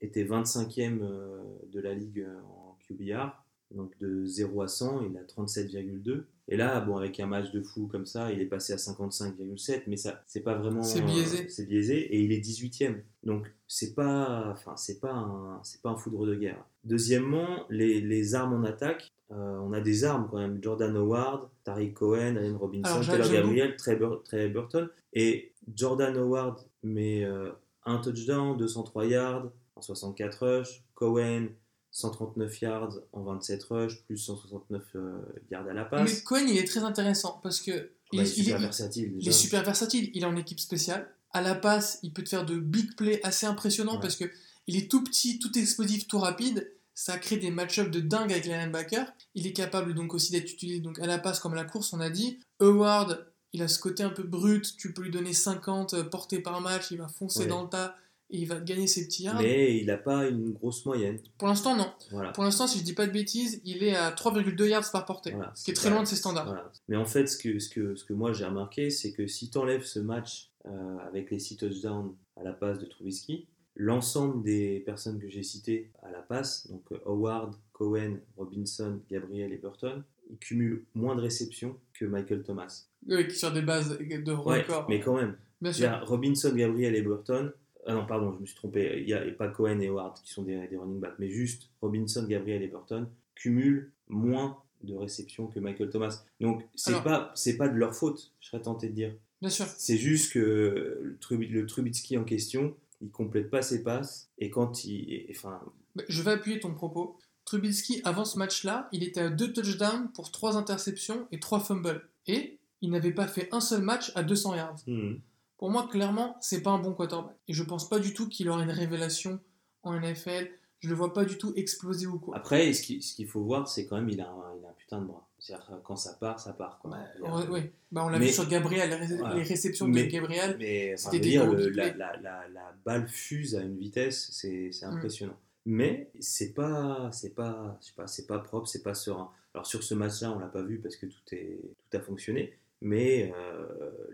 était 0.00 0.24
25e 0.24 1.00
euh, 1.02 1.42
de 1.72 1.80
la 1.80 1.94
ligue 1.94 2.26
en 2.48 2.76
QBR, 2.86 3.30
donc 3.74 3.96
de 4.00 4.24
0 4.26 4.62
à 4.62 4.68
100, 4.68 5.06
il 5.10 5.16
a 5.16 5.22
37,2. 5.22 6.24
Et 6.48 6.56
là, 6.56 6.80
bon, 6.80 6.96
avec 6.96 7.18
un 7.20 7.26
match 7.26 7.50
de 7.52 7.62
fou 7.62 7.86
comme 7.86 8.04
ça, 8.04 8.32
il 8.32 8.40
est 8.40 8.46
passé 8.46 8.72
à 8.72 8.76
55,7, 8.76 9.84
mais 9.86 9.96
ça, 9.96 10.22
c'est 10.26 10.40
pas 10.40 10.54
vraiment. 10.56 10.82
C'est 10.82 11.00
biaisé. 11.02 11.48
c'est 11.48 11.66
biaisé, 11.66 11.98
et 12.14 12.20
il 12.20 12.32
est 12.32 12.40
18e. 12.40 12.96
Donc 13.22 13.50
c'est 13.68 13.94
pas, 13.94 14.50
enfin, 14.52 14.76
c'est 14.76 15.00
pas 15.00 15.12
un, 15.12 15.60
c'est 15.62 15.80
pas 15.80 15.90
un 15.90 15.96
foudre 15.96 16.26
de 16.26 16.34
guerre. 16.34 16.64
Deuxièmement, 16.84 17.64
les, 17.70 18.00
les 18.00 18.34
armes 18.34 18.54
en 18.54 18.64
attaque. 18.64 19.08
Euh, 19.32 19.58
on 19.60 19.72
a 19.72 19.80
des 19.80 20.04
armes 20.04 20.28
quand 20.30 20.38
même. 20.38 20.62
Jordan 20.62 20.94
Howard, 20.96 21.48
Tariq 21.64 21.92
Cohen, 21.94 22.36
Allen 22.36 22.56
Robinson, 22.56 23.00
Taylor 23.04 23.30
Gabriel, 23.30 23.76
Trey, 23.76 23.96
Bur- 23.96 24.22
Trey 24.24 24.48
Burton. 24.48 24.88
Et 25.14 25.52
Jordan 25.74 26.16
Howard 26.16 26.58
met 26.82 27.24
euh, 27.24 27.50
un 27.86 27.98
touchdown, 27.98 28.56
203 28.56 29.06
yards, 29.06 29.50
en 29.76 29.80
64 29.82 30.38
rush. 30.46 30.82
Cohen, 30.94 31.48
139 31.90 32.60
yards 32.62 32.94
en 33.12 33.22
27 33.22 33.62
rush, 33.64 34.02
plus 34.04 34.16
169 34.18 34.82
euh, 34.96 35.12
yards 35.50 35.66
à 35.68 35.72
la 35.72 35.82
Mais 35.84 35.88
passe. 35.90 36.20
Cohen, 36.22 36.46
il 36.48 36.56
est 36.58 36.66
très 36.66 36.80
intéressant 36.80 37.40
parce 37.42 37.60
que 37.60 37.90
il, 38.12 38.20
est- 38.20 38.26
super 38.26 38.58
versatile 38.60 39.14
il 39.18 39.28
est 39.28 39.32
super 39.32 39.62
versatile. 39.64 40.10
Il 40.14 40.22
est 40.22 40.26
en 40.26 40.36
équipe 40.36 40.60
spéciale. 40.60 41.08
À 41.32 41.40
la 41.40 41.54
passe, 41.54 41.98
il 42.02 42.12
peut 42.12 42.22
te 42.22 42.28
faire 42.28 42.44
de 42.44 42.56
big 42.58 42.94
plays 42.96 43.20
assez 43.24 43.46
impressionnants 43.46 43.94
Ouais. 43.94 44.00
parce 44.02 44.16
que 44.16 44.24
il 44.66 44.76
est 44.76 44.90
tout 44.90 45.02
petit, 45.02 45.38
tout 45.38 45.56
explosif, 45.58 46.06
tout 46.06 46.18
rapide. 46.18 46.70
Ça 46.94 47.16
crée 47.18 47.36
des 47.38 47.50
match-ups 47.50 47.90
de 47.90 48.00
dingue 48.00 48.30
avec 48.32 48.44
les 48.44 48.52
linebackers. 48.56 49.10
Il 49.34 49.46
est 49.46 49.52
capable 49.52 49.94
donc 49.94 50.12
aussi 50.14 50.32
d'être 50.32 50.50
utilisé 50.52 50.80
donc 50.80 50.98
à 50.98 51.06
la 51.06 51.18
passe 51.18 51.40
comme 51.40 51.52
à 51.54 51.56
la 51.56 51.64
course, 51.64 51.92
on 51.92 52.00
a 52.00 52.10
dit. 52.10 52.38
Howard, 52.60 53.26
il 53.52 53.62
a 53.62 53.68
ce 53.68 53.78
côté 53.78 54.02
un 54.02 54.10
peu 54.10 54.22
brut. 54.22 54.76
Tu 54.76 54.92
peux 54.92 55.02
lui 55.02 55.10
donner 55.10 55.32
50 55.32 56.02
portées 56.10 56.40
par 56.40 56.60
match. 56.60 56.90
Il 56.90 56.98
va 56.98 57.08
foncer 57.08 57.40
Ouais. 57.40 57.46
dans 57.46 57.62
le 57.62 57.68
tas 57.68 57.96
et 58.30 58.38
il 58.38 58.46
va 58.46 58.60
gagner 58.60 58.86
ses 58.86 59.06
petits 59.06 59.24
yards. 59.24 59.40
Mais 59.42 59.76
il 59.78 59.86
n'a 59.86 59.98
pas 59.98 60.26
une 60.26 60.52
grosse 60.52 60.84
moyenne. 60.86 61.18
Pour 61.36 61.48
l'instant, 61.48 61.76
non. 61.76 61.92
Voilà. 62.10 62.30
Pour 62.32 62.44
l'instant, 62.44 62.66
si 62.66 62.78
je 62.78 62.84
dis 62.84 62.94
pas 62.94 63.06
de 63.06 63.12
bêtises, 63.12 63.60
il 63.64 63.82
est 63.82 63.94
à 63.94 64.10
3,2 64.10 64.66
yards 64.68 64.90
par 64.90 65.04
portée, 65.04 65.32
Voilà, 65.32 65.52
ce 65.54 65.64
qui 65.64 65.70
est 65.70 65.74
très 65.74 65.90
loin 65.90 66.02
de 66.02 66.08
ses 66.08 66.16
standards. 66.16 66.46
Voilà. 66.46 66.72
Mais 66.88 66.96
en 66.96 67.04
fait, 67.04 67.26
ce 67.26 67.36
que, 67.36 67.58
ce 67.58 67.68
que, 67.68 67.94
ce 67.94 68.04
que 68.04 68.14
moi 68.14 68.32
j'ai 68.32 68.46
remarqué, 68.46 68.88
c'est 68.90 69.12
que 69.12 69.26
si 69.26 69.50
tu 69.50 69.58
enlèves 69.58 69.84
ce 69.84 69.98
match 69.98 70.50
euh, 70.66 70.96
avec 71.06 71.30
les 71.30 71.38
6 71.38 71.58
touchdowns 71.58 72.14
à 72.36 72.42
la 72.42 72.52
passe 72.52 72.78
de 72.78 72.86
Trubisky, 72.86 73.48
l'ensemble 73.74 74.42
des 74.42 74.80
personnes 74.80 75.18
que 75.18 75.28
j'ai 75.28 75.42
citées 75.42 75.90
à 76.02 76.10
la 76.10 76.20
passe, 76.20 76.68
donc 76.70 76.82
euh, 76.92 76.98
Howard, 77.06 77.54
Cohen, 77.72 78.18
Robinson, 78.36 79.00
Gabriel 79.10 79.52
et 79.52 79.56
Burton, 79.56 80.02
ils 80.30 80.38
cumulent 80.38 80.84
moins 80.94 81.14
de 81.16 81.20
réceptions 81.20 81.76
que 81.94 82.04
Michael 82.04 82.42
Thomas. 82.42 82.86
Oui, 83.08 83.30
sur 83.30 83.52
des 83.52 83.62
bases 83.62 83.98
de 83.98 84.32
Ouais, 84.34 84.60
record. 84.62 84.86
mais 84.88 85.00
quand 85.00 85.16
même. 85.16 85.36
Bien 85.60 85.70
Il 85.72 85.74
y 85.76 85.78
sûr. 85.80 85.88
a 85.90 86.00
Robinson, 86.00 86.52
Gabriel 86.54 86.94
et 86.94 87.02
Burton. 87.02 87.52
Ah 87.86 87.94
non, 87.94 88.06
pardon, 88.06 88.32
je 88.36 88.40
me 88.40 88.46
suis 88.46 88.54
trompé. 88.54 88.98
Il 89.00 89.06
n'y 89.06 89.12
a, 89.12 89.20
pas 89.32 89.48
Cohen 89.48 89.80
et 89.80 89.88
Howard 89.88 90.14
qui 90.22 90.32
sont 90.32 90.42
des, 90.42 90.68
des 90.68 90.76
running 90.76 91.00
backs, 91.00 91.18
mais 91.18 91.28
juste 91.30 91.70
Robinson, 91.80 92.24
Gabriel 92.28 92.62
et 92.62 92.68
Burton 92.68 93.08
cumulent 93.34 93.90
moins 94.08 94.58
de 94.84 94.94
réceptions 94.94 95.46
que 95.48 95.58
Michael 95.60 95.90
Thomas. 95.90 96.24
Donc, 96.40 96.62
c'est 96.76 96.90
Alors- 96.90 97.02
pas, 97.04 97.32
c'est 97.34 97.56
pas 97.56 97.68
de 97.68 97.76
leur 97.76 97.94
faute, 97.94 98.32
je 98.40 98.48
serais 98.48 98.62
tenté 98.62 98.88
de 98.88 98.94
dire. 98.94 99.14
Bien 99.40 99.50
sûr. 99.50 99.66
C'est 99.66 99.96
juste 99.96 100.32
que 100.32 101.16
le 101.20 101.66
Trubitsky 101.66 102.16
en 102.16 102.22
question, 102.24 102.76
il 103.02 103.10
complète 103.10 103.50
pas 103.50 103.62
ses 103.62 103.82
passes 103.82 104.30
et 104.38 104.50
quand 104.50 104.84
il. 104.84 105.12
et- 105.12 105.26
Enfin, 105.30 105.60
Mais 105.96 106.04
Je 106.08 106.22
vais 106.22 106.30
appuyer 106.32 106.60
ton 106.60 106.72
propos. 106.74 107.18
Trubisky, 107.44 108.00
avant 108.04 108.24
ce 108.24 108.38
match-là, 108.38 108.88
il 108.92 109.02
était 109.02 109.20
à 109.20 109.28
deux 109.28 109.52
touchdowns 109.52 110.10
pour 110.14 110.30
trois 110.30 110.56
interceptions 110.56 111.26
et 111.32 111.40
trois 111.40 111.58
fumbles. 111.60 112.08
Et 112.28 112.58
il 112.80 112.90
n'avait 112.90 113.12
pas 113.12 113.26
fait 113.26 113.48
un 113.52 113.60
seul 113.60 113.82
match 113.82 114.12
à 114.14 114.22
200 114.22 114.54
yards. 114.54 114.76
hmm, 114.86 115.14
Pour 115.58 115.70
moi, 115.70 115.88
clairement, 115.90 116.36
c'est 116.40 116.62
pas 116.62 116.70
un 116.70 116.78
bon 116.78 116.92
quarterback. 116.94 117.36
Et 117.48 117.52
je 117.52 117.62
pense 117.64 117.88
pas 117.88 117.98
du 117.98 118.14
tout 118.14 118.28
qu'il 118.28 118.48
aura 118.48 118.62
une 118.62 118.70
révélation 118.70 119.40
en 119.82 119.94
NFL. 119.94 120.48
Je 120.82 120.88
le 120.88 120.94
vois 120.94 121.12
pas 121.12 121.24
du 121.24 121.38
tout 121.38 121.52
exploser 121.56 122.06
ou 122.06 122.18
quoi. 122.18 122.36
Après, 122.36 122.72
ce 122.72 122.82
qu'il 122.82 123.26
faut 123.28 123.42
voir, 123.42 123.68
c'est 123.68 123.86
quand 123.86 123.96
même 123.96 124.08
il 124.08 124.20
a, 124.20 124.28
un, 124.28 124.56
il 124.58 124.64
a 124.64 124.68
un 124.68 124.72
putain 124.72 125.00
de 125.00 125.06
bras. 125.06 125.26
C'est-à-dire 125.38 125.66
que 125.66 125.72
quand 125.84 125.96
ça 125.96 126.12
part, 126.14 126.38
ça 126.40 126.52
part. 126.52 126.78
Quoi. 126.80 126.90
Bah, 127.20 127.36
ouais, 127.36 127.48
ouais. 127.48 127.72
Bah, 127.92 128.04
on 128.04 128.08
l'a 128.08 128.18
vu 128.18 128.28
sur 128.28 128.48
Gabriel, 128.48 128.90
les, 128.90 128.96
ré- 128.96 129.16
Voilà. 129.16 129.34
les 129.36 129.42
réceptions 129.42 129.86
Mais- 129.86 130.04
de 130.06 130.10
Gabriel. 130.10 130.56
Mais 130.58 130.94
enfin, 130.98 131.16
dire, 131.18 131.46
le- 131.52 131.68
la, 131.70 131.88
plays. 131.90 131.98
la, 131.98 132.16
la, 132.20 132.48
la 132.48 132.74
balle 132.84 133.06
fuse 133.08 133.54
à 133.56 133.60
une 133.62 133.76
vitesse, 133.78 134.28
c'est 134.32 134.70
Mm. 134.82 134.84
impressionnant. 134.90 135.36
Mais 135.66 136.10
c'est 136.18 136.52
pas, 136.52 137.08
c'est 137.12 137.34
pas, 137.34 137.78
pas, 137.96 138.06
c'est 138.08 138.26
pas 138.26 138.38
propre, 138.40 138.66
c'est 138.66 138.82
pas 138.82 138.94
serein. 138.94 139.30
Alors 139.54 139.66
sur 139.66 139.82
ce 139.84 139.94
match-là, 139.94 140.32
on 140.32 140.38
l'a 140.40 140.46
pas 140.48 140.62
vu 140.62 140.78
parce 140.78 140.96
que 140.96 141.06
tout 141.06 141.20
est, 141.32 141.60
tout 141.90 141.96
a 141.96 142.00
fonctionné. 142.00 142.56
Mais 142.80 143.32
euh, 143.36 143.68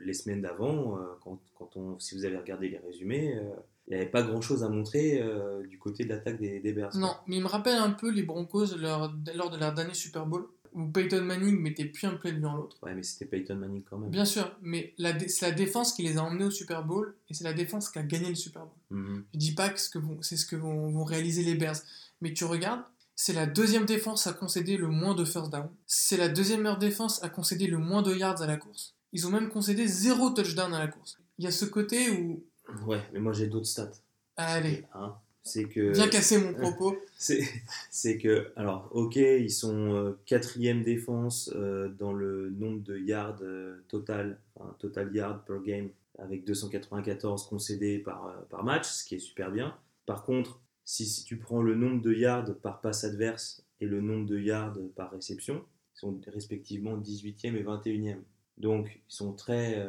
les 0.04 0.12
semaines 0.12 0.42
d'avant, 0.42 0.98
euh, 0.98 1.04
quand, 1.22 1.38
quand 1.58 1.74
on, 1.78 1.98
si 1.98 2.14
vous 2.14 2.26
avez 2.26 2.36
regardé 2.36 2.68
les 2.68 2.76
résumés, 2.78 3.34
euh, 3.36 3.54
il 3.88 3.96
n'y 3.96 4.02
avait 4.02 4.10
pas 4.10 4.22
grand-chose 4.22 4.62
à 4.62 4.68
montrer 4.68 5.20
euh, 5.20 5.66
du 5.66 5.78
côté 5.78 6.04
de 6.04 6.10
l'attaque 6.10 6.38
des, 6.38 6.60
des 6.60 6.72
Bears. 6.72 6.96
Non, 6.96 7.14
mais 7.26 7.36
il 7.36 7.42
me 7.42 7.48
rappelle 7.48 7.78
un 7.78 7.90
peu 7.90 8.10
les 8.10 8.22
Broncos 8.22 8.76
lors, 8.76 9.12
lors 9.34 9.50
de 9.50 9.56
leur 9.56 9.74
dernier 9.74 9.94
Super 9.94 10.26
Bowl, 10.26 10.46
où 10.74 10.86
Peyton 10.86 11.22
Manning 11.22 11.58
mettait 11.58 11.86
plus 11.86 12.06
un 12.06 12.14
play 12.14 12.32
de 12.32 12.40
l'un 12.40 12.54
l'autre. 12.54 12.76
Ouais, 12.82 12.94
mais 12.94 13.02
c'était 13.02 13.24
Peyton 13.24 13.56
Manning 13.56 13.82
quand 13.88 13.98
même. 13.98 14.10
Bien 14.10 14.26
sûr, 14.26 14.54
mais 14.60 14.94
c'est 15.26 15.46
la 15.46 15.52
défense 15.52 15.94
qui 15.94 16.02
les 16.02 16.18
a 16.18 16.22
emmenés 16.22 16.44
au 16.44 16.50
Super 16.50 16.84
Bowl 16.84 17.14
et 17.30 17.34
c'est 17.34 17.44
la 17.44 17.54
défense 17.54 17.88
qui 17.88 17.98
a 17.98 18.02
gagné 18.02 18.28
le 18.28 18.34
Super 18.34 18.62
Bowl. 18.62 18.98
Mhm. 18.98 19.24
Je 19.32 19.38
dis 19.38 19.54
pas 19.54 19.70
que 19.70 19.80
c'est 19.80 20.36
ce 20.36 20.46
que 20.46 20.56
vont, 20.56 20.90
vont 20.90 21.04
réaliser 21.04 21.42
les 21.42 21.54
Bears, 21.54 21.76
mais 22.20 22.32
tu 22.34 22.44
regardes, 22.44 22.82
c'est 23.16 23.32
la 23.32 23.46
deuxième 23.46 23.84
défense 23.84 24.26
à 24.26 24.32
concéder 24.32 24.76
le 24.76 24.86
moins 24.86 25.14
de 25.14 25.24
first 25.24 25.50
down. 25.50 25.68
C'est 25.86 26.16
la 26.16 26.28
deuxième 26.28 26.60
meilleure 26.60 26.78
défense 26.78 27.22
à 27.24 27.28
concéder 27.28 27.66
le 27.66 27.78
moins 27.78 28.02
de 28.02 28.14
yards 28.14 28.42
à 28.42 28.46
la 28.46 28.56
course. 28.56 28.94
Ils 29.12 29.26
ont 29.26 29.30
même 29.30 29.48
concédé 29.48 29.86
zéro 29.86 30.30
touchdown 30.30 30.72
à 30.74 30.78
la 30.78 30.88
course. 30.88 31.18
Il 31.38 31.44
y 31.44 31.48
a 31.48 31.50
ce 31.50 31.64
côté 31.64 32.10
où, 32.10 32.44
Ouais, 32.86 33.00
mais 33.12 33.20
moi 33.20 33.32
j'ai 33.32 33.46
d'autres 33.46 33.66
stats. 33.66 33.92
allez, 34.36 34.84
hein. 34.94 35.16
C'est 35.48 35.64
que. 35.64 35.92
bien 35.92 36.08
casser 36.08 36.38
mon 36.38 36.52
propos. 36.52 36.96
C'est, 37.20 37.42
c'est 37.90 38.16
que, 38.16 38.52
alors, 38.54 38.88
ok, 38.92 39.16
ils 39.16 39.50
sont 39.50 39.92
euh, 39.92 40.12
quatrième 40.24 40.84
défense 40.84 41.50
euh, 41.56 41.88
dans 41.88 42.12
le 42.12 42.48
nombre 42.50 42.80
de 42.84 42.96
yards 42.96 43.40
euh, 43.42 43.82
total, 43.88 44.38
enfin, 44.54 44.72
total 44.78 45.12
yards 45.12 45.44
per 45.44 45.58
game, 45.64 45.88
avec 46.16 46.44
294 46.44 47.48
concédés 47.48 47.98
par, 47.98 48.32
par 48.50 48.62
match, 48.62 48.86
ce 48.86 49.04
qui 49.04 49.16
est 49.16 49.18
super 49.18 49.50
bien. 49.50 49.76
Par 50.06 50.22
contre, 50.22 50.60
si, 50.84 51.06
si 51.06 51.24
tu 51.24 51.38
prends 51.38 51.60
le 51.60 51.74
nombre 51.74 52.00
de 52.00 52.12
yards 52.12 52.54
par 52.62 52.80
passe 52.80 53.02
adverse 53.02 53.64
et 53.80 53.86
le 53.86 54.00
nombre 54.00 54.26
de 54.26 54.38
yards 54.38 54.78
par 54.94 55.10
réception, 55.10 55.64
ils 55.96 55.98
sont 55.98 56.20
respectivement 56.28 56.96
18e 56.96 57.56
et 57.56 57.64
21e. 57.64 58.18
Donc, 58.58 59.00
ils 59.08 59.12
sont 59.12 59.32
très, 59.32 59.84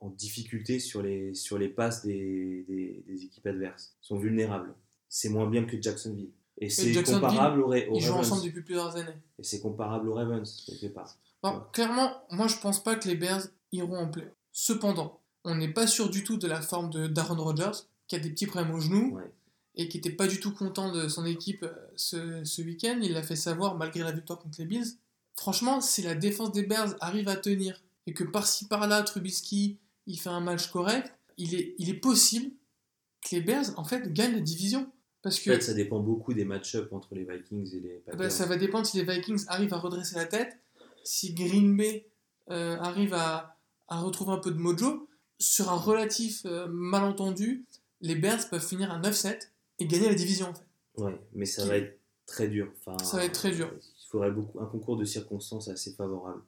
en 0.00 0.10
difficulté 0.10 0.78
sur 0.78 1.02
les, 1.02 1.34
sur 1.34 1.58
les 1.58 1.68
passes 1.68 2.04
des, 2.04 2.64
des, 2.68 3.04
des 3.06 3.24
équipes 3.24 3.46
adverses. 3.46 3.94
Ils 4.02 4.06
sont 4.06 4.18
vulnérables. 4.18 4.74
C'est 5.08 5.28
moins 5.28 5.48
bien 5.48 5.64
que 5.64 5.80
Jacksonville. 5.80 6.30
Et 6.60 6.70
c'est 6.70 6.92
comparable 7.02 7.60
au, 7.62 7.68
Ra- 7.68 7.76
aux 7.88 7.96
Ils 7.96 8.00
jouent 8.00 8.12
Ravens. 8.14 8.32
ensemble 8.32 8.44
depuis 8.46 8.62
plusieurs 8.62 8.96
années. 8.96 9.16
Et 9.38 9.42
c'est 9.44 9.60
comparable 9.60 10.08
aux 10.08 10.14
Ravens, 10.14 10.64
quelque 10.66 10.92
part. 10.92 11.16
Bon, 11.42 11.50
Ouais. 11.54 11.60
Clairement, 11.72 12.12
moi 12.30 12.48
je 12.48 12.56
pense 12.58 12.82
pas 12.82 12.96
que 12.96 13.08
les 13.08 13.14
Bears 13.16 13.42
iront 13.72 13.96
en 13.96 14.08
play. 14.08 14.28
Cependant, 14.52 15.20
on 15.44 15.54
n'est 15.54 15.72
pas 15.72 15.86
sûr 15.86 16.10
du 16.10 16.24
tout 16.24 16.36
de 16.36 16.46
la 16.48 16.60
forme 16.60 16.90
de 16.90 17.06
Darren 17.06 17.40
Rodgers, 17.40 17.78
qui 18.08 18.16
a 18.16 18.18
des 18.18 18.30
petits 18.30 18.46
problèmes 18.46 18.74
au 18.74 18.80
genou 18.80 19.14
Ouais. 19.16 19.30
et 19.76 19.88
qui 19.88 19.98
n'était 19.98 20.10
pas 20.10 20.26
du 20.26 20.40
tout 20.40 20.52
content 20.52 20.90
de 20.92 21.06
son 21.08 21.24
équipe 21.26 21.62
euh, 21.62 21.72
ce, 21.96 22.42
ce 22.44 22.62
week-end. 22.62 22.98
Il 23.02 23.12
l'a 23.12 23.22
fait 23.22 23.36
savoir 23.36 23.76
malgré 23.76 24.00
la 24.00 24.10
victoire 24.12 24.38
contre 24.40 24.58
les 24.58 24.66
Bills. 24.66 24.96
Franchement, 25.36 25.80
si 25.80 26.02
la 26.02 26.16
défense 26.16 26.50
des 26.52 26.64
Bears 26.64 26.96
arrive 27.00 27.28
à 27.28 27.36
tenir 27.36 27.80
et 28.08 28.12
que 28.12 28.24
par-ci 28.24 28.66
par-là, 28.66 29.02
Trubisky 29.02 29.78
il 30.08 30.18
fait 30.18 30.30
un 30.30 30.40
match 30.40 30.68
correct, 30.72 31.12
il 31.36 31.54
est, 31.54 31.74
il 31.78 31.88
est 31.90 31.94
possible 32.00 32.50
que 33.22 33.36
les 33.36 33.40
Bears 33.42 33.66
en 33.78 33.84
fait 33.84 34.12
gagnent 34.12 34.34
la 34.34 34.40
division. 34.40 34.90
Parce 35.22 35.38
que 35.40 35.50
En 35.50 35.54
fait, 35.54 35.60
ça 35.62 35.74
dépend 35.74 36.00
beaucoup 36.00 36.32
des 36.34 36.44
match-ups 36.44 36.92
entre 36.92 37.14
les 37.14 37.24
Vikings 37.24 37.74
et 37.74 37.80
les 37.80 37.88
eh 37.96 37.98
Packers. 38.00 38.18
ben, 38.18 38.30
ça 38.30 38.46
va 38.46 38.56
dépendre 38.56 38.86
si 38.86 38.96
les 38.96 39.04
Vikings 39.04 39.44
arrivent 39.48 39.74
à 39.74 39.78
redresser 39.78 40.16
la 40.16 40.24
tête, 40.26 40.58
si 41.04 41.34
Green 41.34 41.76
Bay 41.76 42.06
euh, 42.50 42.76
arrive 42.78 43.14
à, 43.14 43.56
à 43.88 44.00
retrouver 44.00 44.32
un 44.32 44.38
peu 44.38 44.50
de 44.50 44.58
mojo. 44.58 45.08
Sur 45.40 45.70
un 45.70 45.76
relatif 45.76 46.42
euh, 46.46 46.66
malentendu, 46.68 47.64
les 48.00 48.16
Bears 48.16 48.48
peuvent 48.48 48.64
finir 48.66 48.90
à 48.90 49.00
9-7 49.00 49.38
et 49.80 49.86
gagner 49.86 50.08
la 50.08 50.14
division. 50.14 50.48
En 50.48 50.54
fait. 50.54 50.64
Ouais, 51.02 51.20
mais 51.34 51.46
ça 51.46 51.62
qui- 51.62 51.68
va 51.68 51.76
être 51.76 51.98
très 52.26 52.48
dur. 52.48 52.72
Enfin, 52.84 52.96
Ça 53.04 53.18
va 53.18 53.24
être 53.24 53.34
très 53.34 53.50
dur. 53.52 53.70
Il 53.72 54.06
faudrait 54.10 54.30
beaucoup, 54.32 54.58
un 54.60 54.66
concours 54.66 54.96
de 54.96 55.04
circonstances 55.04 55.68
assez 55.68 55.92
favorable. 55.92 56.42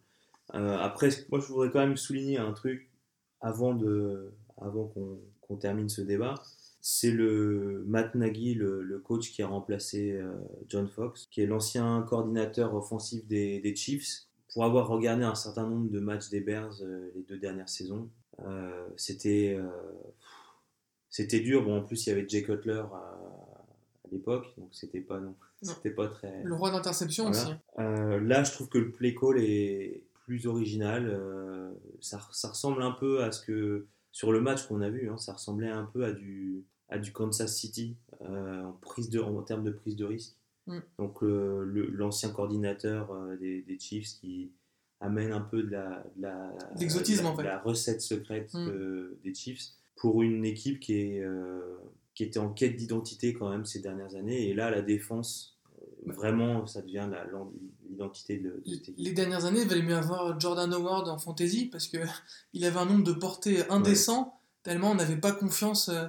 Euh, 0.54 0.78
après, 0.78 1.10
moi, 1.30 1.38
je 1.40 1.46
voudrais 1.46 1.70
quand 1.70 1.78
même 1.80 1.96
souligner 1.96 2.38
un 2.38 2.52
truc 2.52 2.89
avant, 3.40 3.74
de, 3.74 4.32
avant 4.60 4.86
qu'on 4.86 5.18
qu'on 5.40 5.56
termine 5.56 5.88
ce 5.88 6.00
débat. 6.02 6.34
C'est 6.82 7.10
le 7.10 7.84
Matt 7.86 8.14
Nagy, 8.14 8.54
le, 8.54 8.82
le 8.82 8.98
coach 9.00 9.32
qui 9.32 9.42
a 9.42 9.46
remplacé 9.48 10.12
euh, 10.12 10.32
John 10.68 10.88
Fox, 10.88 11.26
qui 11.30 11.42
est 11.42 11.46
l'ancien 11.46 12.02
coordinateur 12.08 12.74
offensif 12.74 13.26
des, 13.26 13.60
des 13.60 13.74
Chiefs. 13.76 14.26
Pour 14.52 14.64
avoir 14.64 14.88
regardé 14.88 15.24
un 15.24 15.34
certain 15.34 15.68
nombre 15.68 15.90
de 15.90 16.00
matchs 16.00 16.30
des 16.30 16.40
Bears 16.40 16.72
euh, 16.82 17.10
les 17.14 17.22
deux 17.22 17.38
dernières 17.38 17.68
saisons, 17.68 18.08
euh, 18.46 18.86
c'était 18.96 19.58
c'était 21.08 21.40
dur. 21.40 21.64
Bon, 21.64 21.78
en 21.78 21.82
plus, 21.82 22.06
il 22.06 22.10
y 22.10 22.12
avait 22.12 22.26
Jay 22.28 22.42
Cutler 22.42 22.82
à, 22.92 22.96
à 22.96 24.08
l'époque, 24.12 24.46
donc 24.56 24.68
c'était 24.72 25.00
pas 25.00 25.18
non, 25.20 25.34
Non. 25.62 25.72
c'était 25.74 25.90
pas 25.90 26.08
très. 26.08 26.42
Le 26.44 26.54
roi 26.54 26.70
d'interception 26.70 27.30
Voilà. 27.30 27.60
aussi. 27.78 28.26
là, 28.26 28.44
je 28.44 28.52
trouve 28.52 28.68
que 28.68 28.78
le 28.78 28.90
play 28.92 29.14
call 29.14 29.38
est 29.38 30.02
plus 30.30 30.46
original. 30.46 31.08
euh, 31.08 31.72
ça, 32.00 32.20
ça 32.30 32.48
ressemble 32.50 32.82
un 32.82 32.92
peu 32.92 33.24
à 33.24 33.32
ce 33.32 33.44
que 33.44 33.86
sur 34.12 34.30
le 34.30 34.40
match 34.40 34.64
qu'on 34.66 34.80
a 34.80 34.88
vu, 34.88 35.10
hein, 35.10 35.18
ça 35.18 35.32
ressemblait 35.32 35.68
un 35.68 35.84
peu 35.84 36.04
à 36.04 36.12
du 36.12 36.64
à 36.88 36.98
du 36.98 37.12
Kansas 37.12 37.56
City 37.56 37.96
euh, 38.22 38.62
en 38.64 38.72
prise 38.74 39.10
de 39.10 39.18
en 39.20 39.42
termes 39.42 39.64
de 39.64 39.70
prise 39.72 39.96
de 39.96 40.04
risque. 40.04 40.36
Mm. 40.68 40.78
Donc 40.98 41.18
l'ancien 41.22 42.30
coordinateur 42.30 43.10
euh, 43.12 43.36
des, 43.36 43.62
des 43.62 43.78
Chiefs 43.78 44.20
qui 44.20 44.52
amène 45.00 45.32
un 45.32 45.40
peu 45.40 45.62
de 45.64 45.70
la 45.70 46.04
de 46.16 46.22
la, 46.22 46.52
L'exotisme, 46.78 47.22
de 47.22 47.24
la- 47.24 47.30
en 47.32 47.36
fait. 47.36 47.42
de 47.42 47.48
la 47.48 47.58
recette 47.60 48.00
secrète 48.00 48.54
Mm. 48.54 48.66
de- 48.66 49.18
des 49.24 49.34
Chiefs 49.34 49.64
pour 49.96 50.22
une 50.22 50.44
équipe 50.44 50.78
qui 50.78 50.94
est 50.94 51.20
euh, 51.24 51.76
qui 52.14 52.22
était 52.24 52.38
en 52.38 52.50
quête 52.52 52.76
d'identité 52.76 53.32
quand 53.32 53.50
même 53.50 53.64
ces 53.64 53.80
dernières 53.80 54.14
années. 54.14 54.48
Et 54.48 54.54
là, 54.54 54.70
la 54.70 54.82
défense. 54.82 55.56
Vraiment, 56.06 56.66
ça 56.66 56.82
devient 56.82 57.08
l'identité 57.88 58.38
de, 58.38 58.62
de 58.66 58.74
équipe. 58.74 58.94
Les 58.98 59.12
dernières 59.12 59.44
années, 59.44 59.62
il 59.62 59.68
valait 59.68 59.82
mieux 59.82 59.96
avoir 59.96 60.38
Jordan 60.40 60.72
Howard 60.72 61.08
en 61.08 61.18
fantasy 61.18 61.66
parce 61.66 61.86
que 61.86 61.98
il 62.52 62.64
avait 62.64 62.78
un 62.78 62.86
nombre 62.86 63.04
de 63.04 63.12
portées 63.12 63.68
indécent, 63.70 64.38
tellement 64.62 64.90
on 64.92 64.94
n'avait 64.94 65.16
pas 65.16 65.32
confiance 65.32 65.88
euh, 65.88 66.06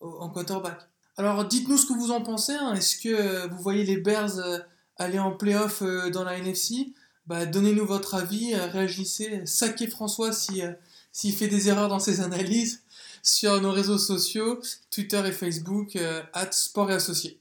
en 0.00 0.28
quarterback. 0.30 0.80
Alors 1.16 1.44
dites-nous 1.44 1.76
ce 1.76 1.86
que 1.86 1.92
vous 1.92 2.12
en 2.12 2.22
pensez. 2.22 2.54
hein. 2.54 2.74
Est-ce 2.74 2.96
que 2.96 3.46
vous 3.48 3.62
voyez 3.62 3.84
les 3.84 3.98
Bears 3.98 4.38
euh, 4.38 4.58
aller 4.96 5.18
en 5.18 5.32
playoff 5.32 5.82
euh, 5.82 6.08
dans 6.10 6.24
la 6.24 6.38
NFC 6.38 6.94
bah, 7.26 7.44
Donnez-nous 7.44 7.84
votre 7.84 8.14
avis, 8.14 8.54
réagissez, 8.54 9.42
saquez 9.44 9.86
François 9.86 10.32
si, 10.32 10.62
euh, 10.62 10.72
s'il 11.12 11.34
fait 11.34 11.48
des 11.48 11.68
erreurs 11.68 11.88
dans 11.88 11.98
ses 11.98 12.20
analyses 12.22 12.82
sur 13.22 13.60
nos 13.60 13.70
réseaux 13.70 13.98
sociaux, 13.98 14.62
Twitter 14.90 15.20
et 15.26 15.32
Facebook, 15.32 15.96
at 16.32 16.52
Sport 16.52 16.90
et 16.90 16.94
Associés. 16.94 17.38